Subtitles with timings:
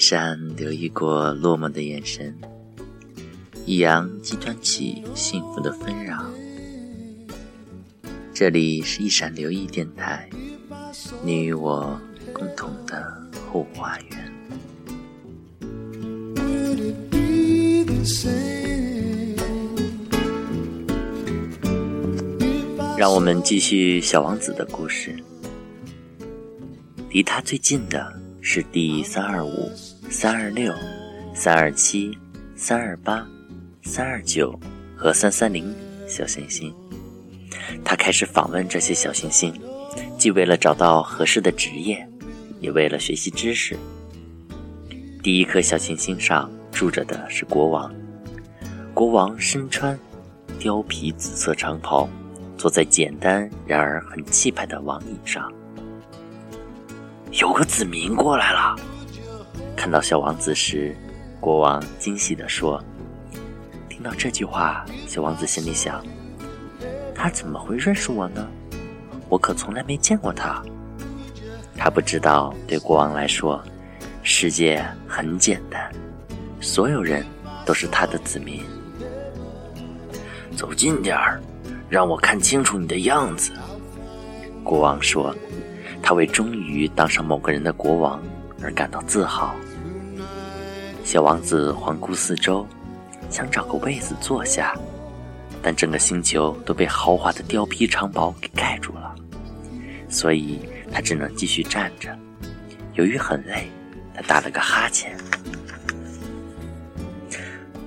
[0.00, 2.34] 闪留意过落寞的眼神，
[3.66, 6.24] 一阳激端起幸福的纷扰。
[8.32, 10.26] 这里是一闪留意电台，
[11.22, 12.00] 你与我
[12.32, 13.14] 共同的
[13.52, 14.32] 后花园。
[22.96, 25.14] 让我们继续小王子的故事。
[27.10, 29.70] 离他最近的是第三二五、
[30.12, 30.74] 三二六、
[31.32, 32.18] 三二七、
[32.56, 33.24] 三二八、
[33.82, 34.58] 三二九
[34.96, 35.72] 和三三零
[36.08, 36.74] 小行星。
[37.84, 39.54] 他开始访问这些小行星，
[40.18, 42.04] 既为了找到合适的职业，
[42.58, 43.78] 也为了学习知识。
[45.22, 47.94] 第一颗小行星上住着的是国王，
[48.92, 49.96] 国王身穿
[50.58, 52.08] 貂皮紫色长袍，
[52.58, 55.50] 坐在简单然而很气派的王椅上。
[57.30, 58.74] 有个子民过来了，
[59.80, 60.94] 看到小王子时，
[61.40, 62.84] 国王惊喜地说
[63.88, 66.04] ：“听到这句话，小王子心里想。”
[67.16, 68.46] 他怎么会认识我呢？
[69.30, 70.62] 我可从来没见过他。
[71.78, 73.58] 他不知道，对国王来说，
[74.22, 75.90] 世界很简单，
[76.60, 77.24] 所有人
[77.64, 78.62] 都是他的子民。
[80.54, 81.40] 走近点儿，
[81.88, 83.50] 让我看清楚你的样子。
[84.62, 85.34] 国王说，
[86.02, 88.22] 他为终于当上某个人的国王
[88.62, 89.56] 而感到自豪。
[91.04, 92.66] 小王子环顾四周，
[93.28, 94.74] 想找个位子坐下。
[95.62, 99.14] 但整个星球都被豪华的貂皮长袍给盖住了，
[100.08, 100.58] 所以
[100.90, 102.16] 他只能继续站着。
[102.94, 103.70] 由于很累，
[104.14, 105.14] 他打了个哈欠。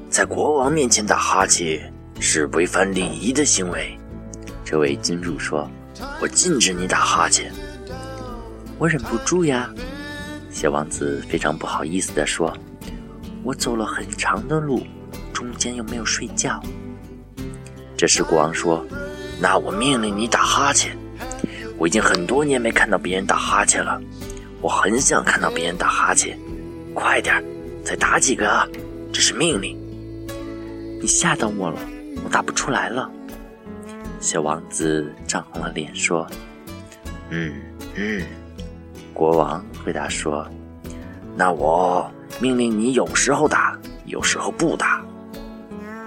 [0.07, 3.97] 在国王面前打哈欠是违反礼仪的行为，
[4.63, 5.67] 这位君主说
[6.21, 7.51] ：“我禁止你打哈欠。”
[8.77, 9.73] 我忍不住呀，
[10.51, 12.55] 小王子非常不好意思地说
[13.43, 14.83] ：“我走了很长的路，
[15.33, 16.61] 中间又没有睡觉。”
[17.97, 18.85] 这时，国王说
[19.39, 20.97] ：“那我命令你打哈欠。
[21.77, 24.01] 我已经很多年没看到别人打哈欠了，
[24.61, 26.37] 我很想看到别人打哈欠。
[26.93, 27.43] 快点，
[27.83, 28.67] 再打几个啊！
[29.11, 29.77] 这是命令。”
[31.01, 31.79] 你吓到我了，
[32.23, 33.09] 我打不出来了。
[34.19, 36.25] 小王子涨红了脸说
[37.29, 37.53] ：“嗯
[37.95, 38.23] 嗯。”
[39.13, 40.47] 国王回答说
[41.35, 45.03] ：“那我命令你有时候打，有时候不打。”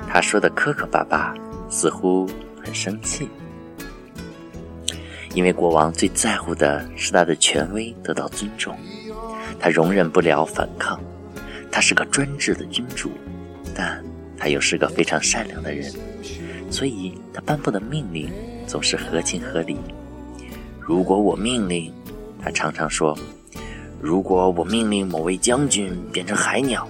[0.08, 1.34] 他说的磕磕巴巴。
[1.68, 2.30] 似乎
[2.64, 3.28] 很生气，
[5.34, 8.78] 因为国王最在乎的是他的权威得到尊重，
[9.58, 10.98] 他容忍不了反抗。
[11.72, 13.10] 他是个专制的君主，
[13.74, 14.02] 但
[14.38, 15.92] 他又是个非常善良的人，
[16.70, 18.32] 所以他颁布的命令
[18.64, 19.76] 总是合情合理。
[20.80, 21.92] 如果我命令，
[22.40, 23.18] 他常常说
[24.06, 26.86] ：“如果我命令某位将军变成海鸟，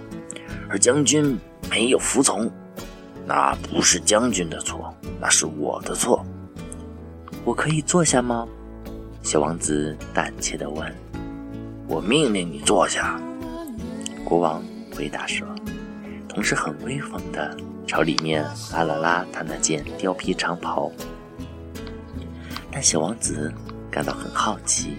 [0.69, 1.35] 而将军
[1.71, 2.51] 没有服从。”
[3.25, 6.23] 那不是将军的错，那是我的错。
[7.43, 8.47] 我可以坐下吗？
[9.23, 10.95] 小王子胆怯地问。
[11.89, 13.19] 我命令你坐下。
[14.23, 14.63] 国王
[14.95, 15.47] 回答说，
[16.29, 17.57] 同时很威风地
[17.87, 18.45] 朝里面
[18.75, 20.93] 拉了拉他那件貂皮长袍。
[22.71, 23.51] 但小王子
[23.91, 24.99] 感到很好奇，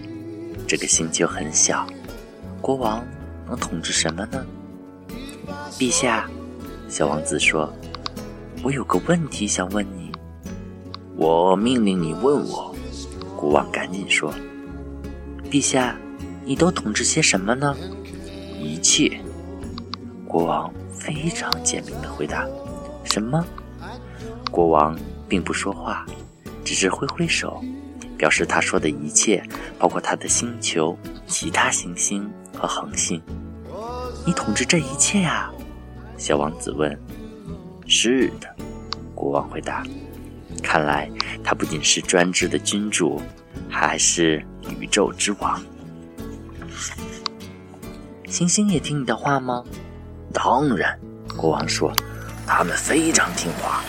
[0.66, 1.86] 这个星球很小，
[2.68, 3.02] 国王
[3.46, 4.44] 能统治什么呢？
[5.78, 6.28] 陛下，
[6.86, 7.72] 小王子说。
[8.62, 10.12] 我有个问题想问你，
[11.16, 12.76] 我命令你问我。
[13.34, 14.30] 国王赶紧说
[15.50, 15.96] ：“陛下，
[16.44, 17.74] 你都统治些什么呢？”
[18.60, 19.18] 一切。
[20.26, 22.46] 国王非常简明的回答
[23.02, 23.42] ：“什么？”
[24.52, 24.94] 国王
[25.26, 26.04] 并不说话，
[26.66, 27.64] 只是挥挥手，
[28.18, 29.42] 表示他说的一切
[29.78, 30.94] 包括他的星球、
[31.26, 33.22] 其他行星和恒星。
[34.26, 35.50] 你统治这一切呀？
[36.18, 36.98] 小王子问。
[37.86, 38.54] 是的，
[39.14, 39.82] 国王回答。
[40.62, 41.08] 看来
[41.42, 43.22] 他不仅是专制的君主，
[43.70, 44.44] 还是
[44.80, 45.62] 宇宙之王。
[48.28, 49.64] 星星也听你的话吗？
[50.34, 50.98] 当然，
[51.36, 51.90] 国王说，
[52.46, 53.82] 他们非常听话，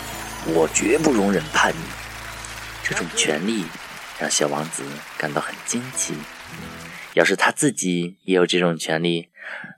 [0.45, 1.79] 我绝不容忍叛逆。
[2.83, 3.65] 这种权利
[4.17, 4.83] 让小王子
[5.17, 6.13] 感到很惊奇。
[7.13, 9.29] 要是他自己也有这种权利，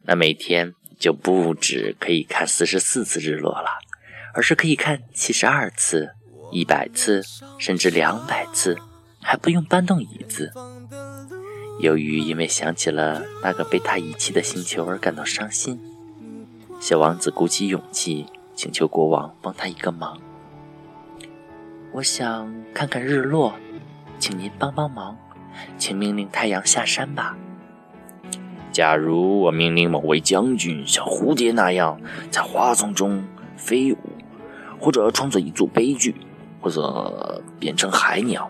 [0.04, 3.80] 那每天就不止可以看四十四次日落了。
[4.34, 6.12] 而是可以看七十二次、
[6.54, 7.22] 一百次，
[7.60, 8.78] 甚至两百次，
[9.22, 10.54] 还不用搬动椅子。
[11.82, 15.78] 由于因为想起了那个被他遗弃的星球而感到伤心，
[16.80, 18.26] 小王子鼓起勇气
[18.56, 20.18] 请求国王帮他一个忙。
[21.92, 23.54] 我想看看日落，
[24.18, 25.18] 请您帮帮忙，
[25.78, 27.38] 请命令太阳下山吧。
[28.72, 32.00] 假如我命令某位将军像蝴蝶那样
[32.30, 33.24] 在花丛中
[33.58, 33.98] 飞舞，
[34.80, 36.16] 或者创作一座悲剧，
[36.62, 38.50] 或者变成海鸟，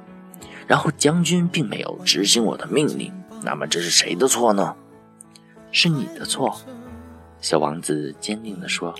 [0.67, 3.11] 然后将军并没有执行我的命令，
[3.43, 4.75] 那么这是谁的错呢？
[5.71, 6.55] 是你的错。
[7.39, 8.93] 小王子坚定地说：“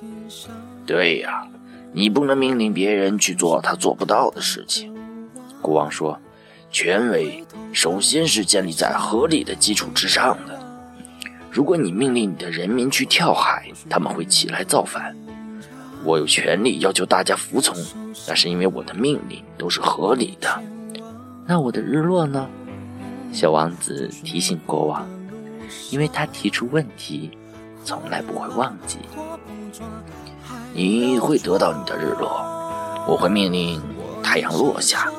[0.88, 1.48] 对呀，
[1.94, 4.92] 你不能命令别人去做他做不到的事情。”
[5.62, 6.20] 国王说
[6.72, 10.58] ：“权威首先是建立在合理的基础之上的。
[11.52, 15.14] 如果你命令你的人民去跳海，他们会起来造反。
[16.06, 17.76] 我有权利要求大家服从，
[18.28, 20.64] 那是因为我的命令都是合理的。
[21.46, 22.48] 那我的日落呢？”
[23.34, 25.08] 小王子提醒国王，
[25.90, 27.32] 因为他提出问题。
[27.84, 29.00] 从来不会忘记。
[30.72, 32.46] 你会得到你的日落，
[33.08, 33.82] 我会命令
[34.22, 35.12] 太阳落下，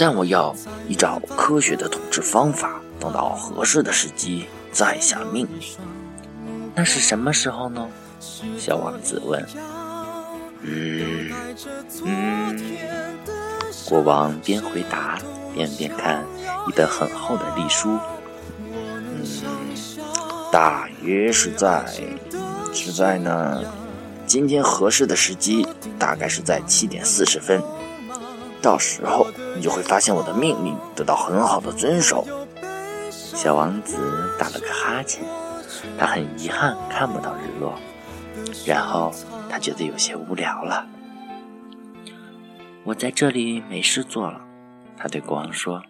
[0.00, 0.56] 但我要
[0.88, 5.76] 依照科学的统治方法，等到合适的时机再下命令。
[6.74, 7.86] 那是什么时候呢？
[8.58, 9.46] 小王子问。
[10.62, 11.30] 嗯
[12.02, 12.76] 嗯，
[13.84, 15.18] 国王边回答
[15.54, 16.24] 边边看
[16.66, 17.98] 一本很厚的历书。
[18.72, 19.22] 嗯
[20.50, 21.84] 大约是在，
[22.72, 23.62] 是在呢。
[24.26, 25.66] 今天合适的时机
[25.98, 27.60] 大概是在七点四十分，
[28.62, 29.26] 到时候
[29.56, 32.26] 你就会发现我的命令得到很好的遵守。
[33.10, 33.96] 小王子
[34.38, 35.24] 打了个哈欠，
[35.98, 37.74] 他很遗憾看不到日落，
[38.66, 39.12] 然后
[39.48, 40.86] 他觉得有些无聊了。
[42.84, 44.40] 我在这里没事做了，
[44.96, 45.82] 他对国王说：“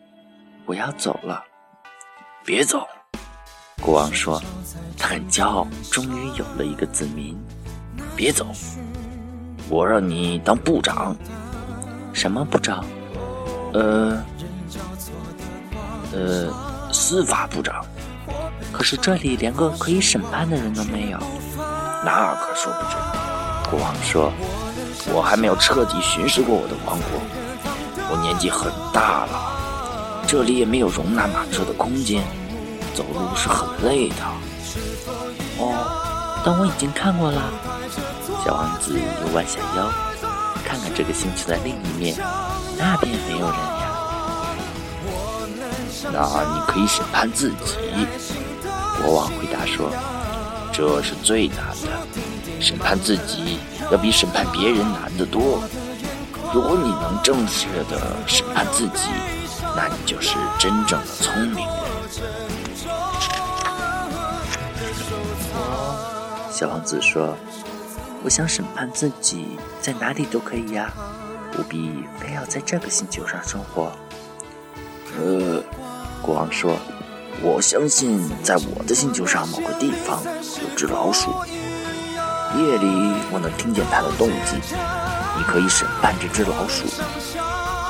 [0.66, 1.43] 我要走了。”
[2.44, 2.87] 别走。
[3.81, 4.40] 国王说
[4.99, 7.37] ：“他很骄傲，终于有了一个子民。
[8.14, 8.46] 别走，
[9.69, 11.16] 我让你当部长。
[12.20, 12.84] 什么部长？
[13.72, 14.22] 呃，
[16.12, 16.52] 呃，
[16.93, 17.82] 司法部长。
[18.70, 21.19] 可是这里连个可以审判的人都没有。
[22.05, 23.00] 那可说不准。”
[23.70, 24.31] 国王说
[25.14, 27.22] ：“我还没有彻底巡视过我的王国，
[28.11, 32.23] 我年纪很大了，这里也没有容纳马车的空间。”
[32.94, 34.16] 走路是很累的。
[35.56, 37.40] 哦，但我已经看过了。
[38.44, 39.90] 小王子又弯下腰，
[40.94, 42.16] 这个星球的另一面，
[42.78, 43.87] 那边没有人呀。
[46.12, 46.19] 那
[46.54, 47.76] 你可以审判自己。
[49.02, 49.90] 国王回答说
[50.72, 51.88] ：“这是最难的，
[52.60, 53.58] 审判自己
[53.90, 55.62] 要比审判别人难得多。
[56.52, 59.08] 如果你能正确的审判自己，
[59.76, 61.75] 那你就是真正的聪明人。”
[66.52, 67.34] 小王子说
[68.22, 70.93] ：“我想审判自己，在哪里都可以呀，
[71.52, 73.90] 不必非要在这个星球上生活。”
[75.19, 75.62] 呃，
[76.22, 76.76] 国王说
[77.43, 81.31] ：“我相信在我的星球上某个地方有只老鼠，
[82.56, 84.61] 夜里我能听见它的动静。
[85.37, 86.84] 你可以审判这只老鼠，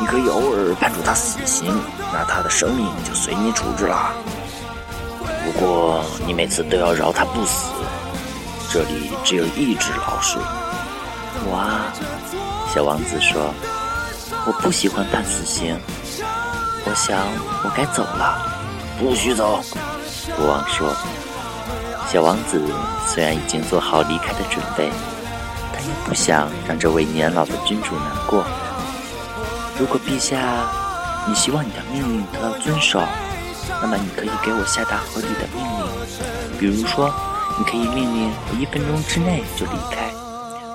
[0.00, 1.76] 你可以偶尔判处它死刑，
[2.12, 4.12] 那它的生命就随你处置了。
[5.44, 7.72] 不过你每次都要饶它不死。”
[8.72, 10.38] 这里只有一只老鼠。
[11.50, 11.92] 哇，
[12.72, 13.52] 小王子说
[14.46, 15.76] ：“我不喜欢判死刑，
[16.84, 17.18] 我想
[17.64, 18.38] 我该走了。”
[18.96, 19.60] 不许走，
[20.36, 20.94] 国王说。
[22.12, 22.62] 小王子
[23.08, 24.88] 虽然已经做好离开的准备，
[25.72, 28.44] 但也不想让这位年老的君主难过。
[29.80, 30.38] 如果陛下，
[31.26, 33.02] 你希望你的命令得到遵守，
[33.82, 37.12] 那么你可以给我下达合理的命令，比如说。
[37.60, 40.10] 你可以命令我一分钟之内就离开。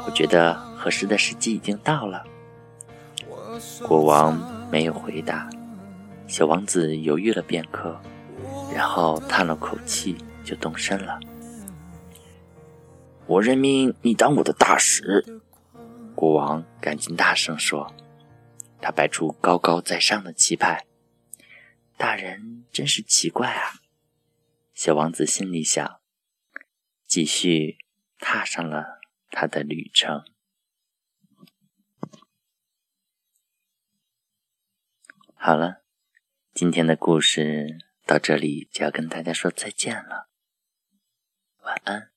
[0.06, 2.24] 我觉得合适的时机已经到了。
[3.88, 4.38] 国王
[4.70, 5.50] 没有回答。
[6.28, 8.00] 小王子犹豫了片刻，
[8.72, 11.20] 然后叹了口气，就动身了。
[13.26, 15.42] 我任命你当我的大使。
[16.14, 17.92] 国王赶紧大声说，
[18.80, 20.86] 他摆出高高在上的气派。
[21.98, 23.82] 大人真是奇怪啊！
[24.76, 25.96] 小王子心里想。
[27.16, 27.78] 继续
[28.20, 30.26] 踏上了他的旅程。
[35.34, 35.86] 好了，
[36.54, 40.30] 今天的故事到这里就要跟大家说再见了，
[41.62, 42.15] 晚安。